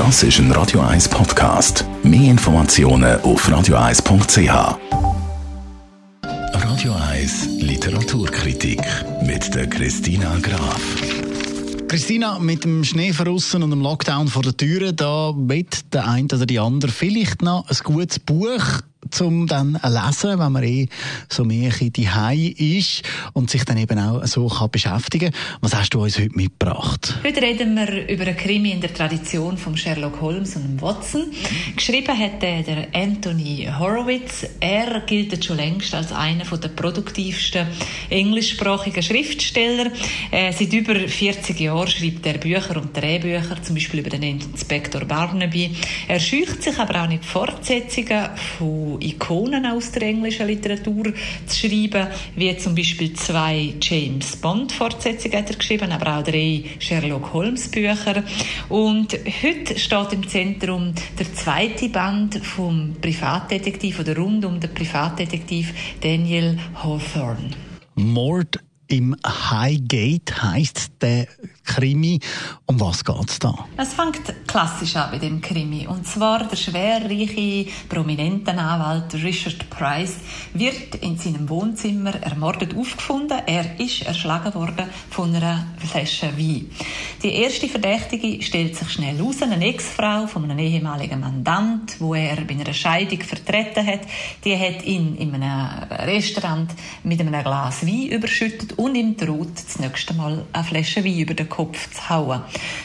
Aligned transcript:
Das 0.00 0.22
ist 0.22 0.38
ein 0.38 0.50
Radio 0.52 0.80
1 0.80 1.10
Podcast. 1.10 1.84
Mehr 2.02 2.30
Informationen 2.30 3.20
auf 3.20 3.46
radio1.ch. 3.46 4.78
Radio 6.54 6.94
1 6.94 7.46
Literaturkritik 7.60 8.80
mit 9.26 9.54
der 9.54 9.68
Christina 9.68 10.38
Graf. 10.38 10.80
Christina, 11.86 12.38
mit 12.38 12.64
dem 12.64 12.82
Schnee 12.82 13.12
verrissen 13.12 13.62
und 13.62 13.72
dem 13.72 13.82
Lockdown 13.82 14.28
vor 14.28 14.42
der 14.42 14.56
Tür, 14.56 14.92
da 14.92 15.34
wird 15.36 15.92
der 15.92 16.08
eine 16.08 16.28
oder 16.32 16.46
die 16.46 16.58
andere 16.58 16.90
vielleicht 16.90 17.42
noch 17.42 17.68
ein 17.68 17.76
gutes 17.84 18.20
Buch 18.20 18.80
zum 19.10 19.46
dann 19.46 19.78
lesen, 19.82 20.38
wenn 20.38 20.52
man 20.52 20.62
eh 20.62 20.88
so 21.28 21.44
mehr 21.44 21.70
die 21.70 22.08
ist 22.78 23.02
und 23.32 23.50
sich 23.50 23.64
dann 23.64 23.78
eben 23.78 23.98
auch 23.98 24.24
so 24.26 24.48
kann 24.48 24.70
beschäftigen. 24.70 25.32
Was 25.60 25.74
hast 25.74 25.94
du 25.94 26.02
uns 26.02 26.18
heute 26.18 26.36
mitgebracht? 26.36 27.18
Heute 27.24 27.42
reden 27.42 27.74
wir 27.74 28.08
über 28.08 28.24
einen 28.24 28.36
Krimi 28.36 28.72
in 28.72 28.80
der 28.80 28.92
Tradition 28.92 29.56
von 29.56 29.76
Sherlock 29.76 30.20
Holmes 30.20 30.56
und 30.56 30.80
Watson. 30.80 31.30
Geschrieben 31.76 32.16
hat 32.16 32.42
der 32.42 32.88
Anthony 32.92 33.68
Horowitz. 33.78 34.46
Er 34.60 35.00
gilt 35.00 35.44
schon 35.44 35.56
längst 35.56 35.94
als 35.94 36.12
einer 36.12 36.44
der 36.44 36.68
produktivsten 36.68 37.66
englischsprachigen 38.08 39.02
Schriftsteller. 39.02 39.90
Äh, 40.30 40.52
seit 40.52 40.72
über 40.72 40.94
40 40.94 41.58
Jahren 41.60 41.88
schreibt 41.88 42.26
er 42.26 42.38
Bücher 42.38 42.76
und 42.76 42.96
Drehbücher, 42.96 43.62
zum 43.62 43.74
Beispiel 43.74 44.00
über 44.00 44.10
den 44.10 44.22
Inspektor 44.22 45.04
Barnaby. 45.04 45.76
Er 46.08 46.20
scheucht 46.20 46.62
sich 46.62 46.78
aber 46.78 47.02
auch 47.02 47.08
nicht 47.08 47.24
Fortsetzungen 47.24 48.30
von 48.58 48.99
Ikonen 49.00 49.66
aus 49.66 49.92
der 49.92 50.02
englischen 50.02 50.46
Literatur 50.46 51.12
zu 51.46 51.56
schreiben, 51.56 52.08
wie 52.36 52.56
zum 52.56 52.74
Beispiel 52.74 53.12
zwei 53.14 53.74
James 53.80 54.36
Bond 54.36 54.72
Fortsetzungen 54.72 55.38
hat 55.38 55.50
er 55.50 55.56
geschrieben, 55.56 55.92
aber 55.92 56.18
auch 56.18 56.24
drei 56.24 56.64
Sherlock 56.78 57.32
Holmes 57.32 57.70
Bücher. 57.70 58.22
Und 58.68 59.16
heute 59.42 59.78
steht 59.78 60.12
im 60.12 60.28
Zentrum 60.28 60.94
der 61.18 61.34
zweite 61.34 61.88
Band 61.88 62.36
vom 62.44 62.96
Privatdetektiv 63.00 64.00
oder 64.00 64.16
rund 64.16 64.44
um 64.44 64.60
den 64.60 64.72
Privatdetektiv 64.72 65.72
Daniel 66.00 66.58
Hawthorne. 66.74 67.50
Mord 67.94 68.58
im 68.88 69.14
Highgate 69.24 70.42
heißt 70.42 70.92
der 71.00 71.28
Krimi. 71.70 72.18
Um 72.66 72.80
was 72.80 73.04
geht 73.04 73.30
es 73.30 73.38
da? 73.38 73.54
Es 73.76 73.94
fängt 73.94 74.22
klassisch 74.48 74.96
an 74.96 75.12
bei 75.12 75.18
dem 75.18 75.40
Krimi. 75.40 75.86
Und 75.86 76.04
zwar 76.04 76.42
der 76.42 76.56
schwerreiche, 76.56 77.70
prominente 77.88 78.50
Anwalt 78.50 79.14
Richard 79.14 79.70
Price 79.70 80.16
wird 80.52 80.96
in 80.96 81.16
seinem 81.16 81.48
Wohnzimmer 81.48 82.20
ermordet 82.22 82.76
aufgefunden. 82.76 83.38
Er 83.46 83.78
ist 83.78 84.02
erschlagen 84.02 84.52
worden 84.54 84.86
von 85.10 85.32
einer 85.32 85.64
Flasche 85.78 86.36
Wein. 86.36 86.70
Die 87.22 87.34
erste 87.34 87.68
Verdächtige 87.68 88.42
stellt 88.42 88.74
sich 88.74 88.90
schnell 88.90 89.20
aus, 89.22 89.40
eine 89.40 89.64
Ex-Frau 89.64 90.26
von 90.26 90.44
einem 90.44 90.58
ehemaligen 90.58 91.20
Mandant, 91.20 92.00
wo 92.00 92.14
er 92.14 92.36
bei 92.40 92.54
einer 92.54 92.74
Scheidung 92.74 93.20
vertreten 93.20 93.86
hat. 93.86 94.00
Die 94.44 94.58
hat 94.58 94.84
ihn 94.84 95.16
in 95.16 95.34
einem 95.34 95.84
Restaurant 95.88 96.72
mit 97.04 97.20
einem 97.20 97.40
Glas 97.44 97.86
Wein 97.86 98.08
überschüttet 98.08 98.76
und 98.76 98.96
ihm 98.96 99.16
droht, 99.16 99.54
das 99.54 99.78
nächste 99.78 100.14
Mal 100.14 100.44
eine 100.52 100.64
Flasche 100.64 101.04
Wein 101.04 101.18
über 101.20 101.34
den 101.34 101.48
Kopf 101.48 101.59
zu 101.66 102.08
hauen. 102.08 102.42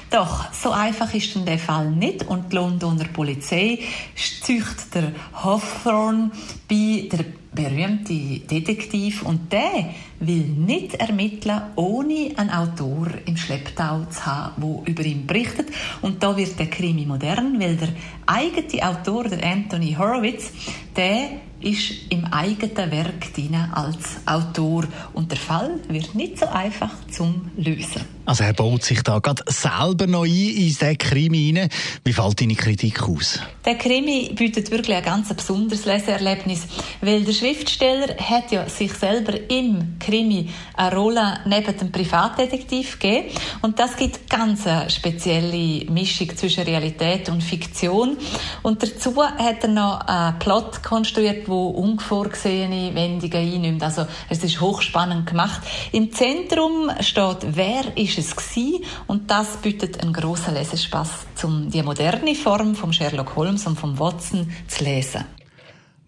Doch 0.10 0.52
so 0.54 0.72
einfach 0.72 1.14
ist 1.14 1.36
denn 1.36 1.46
der 1.46 1.60
Fall 1.60 1.90
nicht 1.92 2.28
und 2.28 2.52
die 2.52 2.56
Londoner 2.56 3.06
Polizei 3.06 3.80
zücht 4.16 4.94
der 4.94 5.12
Hawthorne 5.34 6.32
bei 6.70 7.08
der 7.12 7.26
berühmte 7.56 8.14
Detektiv 8.40 9.24
und 9.24 9.52
der 9.52 9.94
will 10.20 10.44
nicht 10.44 10.96
ermitteln, 10.96 11.62
ohne 11.76 12.32
einen 12.36 12.50
Autor 12.50 13.08
im 13.26 13.38
Schlepptau 13.38 14.06
zu 14.06 14.26
haben, 14.26 14.62
der 14.62 14.88
über 14.94 15.04
ihn 15.04 15.26
berichtet. 15.26 15.70
Und 16.02 16.22
da 16.22 16.36
wird 16.36 16.60
der 16.60 16.70
Krimi 16.70 17.06
modern, 17.06 17.60
weil 17.60 17.78
der 17.78 17.90
eigene 18.26 18.88
Autor, 18.88 19.26
der 19.26 19.44
Anthony 19.44 19.96
Horowitz, 19.98 20.52
der 20.96 21.30
ist 21.66 21.94
im 22.10 22.26
eigenen 22.26 22.92
Werk 22.92 23.34
drin 23.34 23.56
als 23.74 24.18
Autor 24.26 24.84
und 25.14 25.32
der 25.32 25.40
Fall 25.40 25.80
wird 25.90 26.14
nicht 26.14 26.38
so 26.38 26.46
einfach 26.46 26.92
zum 27.12 27.50
Lösen. 27.58 28.16
Also 28.28 28.44
er 28.44 28.54
baut 28.54 28.84
sich 28.84 29.04
da 29.04 29.20
gerade 29.20 29.44
selber 29.48 30.08
noch 30.08 30.24
ein 30.24 30.32
in 30.32 30.56
diesen 30.56 30.98
Krimi 30.98 31.54
rein. 31.56 31.70
Wie 32.04 32.14
fällt 32.14 32.42
deine 32.42 32.56
Kritik 32.56 33.04
aus? 33.04 33.40
Der 33.64 33.76
Krimi 33.76 34.32
bietet 34.36 34.72
wirklich 34.72 34.98
ein 34.98 35.04
ganz 35.04 35.32
besonderes 35.34 35.86
Leseerlebnis, 35.86 36.64
weil 37.02 37.24
der 37.24 37.34
Schriftsteller 37.34 38.16
hat 38.18 38.52
ja 38.52 38.68
sich 38.68 38.94
selber 38.94 39.34
im 39.50 39.98
Krimi 40.00 40.50
eine 40.76 40.96
Rolle 40.96 41.40
neben 41.46 41.78
dem 41.78 41.92
Privatdetektiv 41.92 43.00
gegeben 43.00 43.30
und 43.62 43.78
das 43.78 43.96
gibt 43.96 44.28
ganz 44.30 44.66
eine 44.66 44.90
spezielle 44.90 45.86
Mischung 45.92 46.36
zwischen 46.36 46.64
Realität 46.64 47.30
und 47.30 47.44
Fiktion 47.44 48.18
und 48.64 48.82
dazu 48.82 49.16
hat 49.24 49.64
er 49.64 49.70
noch 49.70 50.00
einen 50.00 50.40
Plot 50.40 50.82
konstruiert, 50.82 51.48
wo 51.56 51.68
unvorgesehene 51.70 52.94
Wendungen 52.94 53.38
einnimmt. 53.38 53.82
Also 53.82 54.06
es 54.30 54.44
ist 54.44 54.60
hochspannend 54.60 55.26
gemacht. 55.26 55.62
Im 55.94 56.12
Zentrum 56.12 56.92
steht, 57.00 57.38
wer 57.52 57.98
ist 57.98 58.18
es 58.18 58.36
gewesen? 58.36 58.84
Und 59.08 59.32
das 59.32 59.58
bietet 59.58 60.02
einen 60.02 60.12
grossen 60.12 60.54
Lesespaß, 60.54 61.10
um 61.44 61.70
die 61.70 61.82
moderne 61.82 62.36
Form 62.36 62.76
von 62.76 62.92
Sherlock 62.92 63.36
Holmes 63.36 63.66
und 63.66 63.80
von 63.80 63.98
Watson 63.98 64.52
zu 64.68 64.84
lesen. 64.84 65.24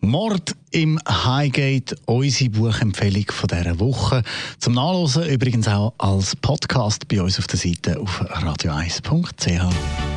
Mord 0.02 0.56
im 0.72 1.00
Highgate, 1.08 1.96
unsere 2.06 2.50
Buchempfehlung 2.52 3.26
von 3.32 3.48
dieser 3.48 3.80
Woche. 3.80 4.22
Zum 4.60 4.74
Nachlesen 4.74 5.24
übrigens 5.24 5.68
auch 5.68 5.94
als 5.98 6.36
Podcast 6.36 7.08
bei 7.08 7.22
uns 7.22 7.40
auf 7.40 7.48
der 7.48 7.58
Seite 7.58 8.00
auf 8.00 8.22
radio1.ch. 8.22 10.17